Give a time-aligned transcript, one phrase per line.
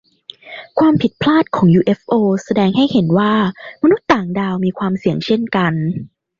[0.79, 2.13] ความผิดพลาดของยูเอฟโอ
[2.43, 3.33] แสดงให้เห็นว่า
[3.83, 5.73] มนุษย์ต่างดาวมีความเสี่ยงเช่นกัน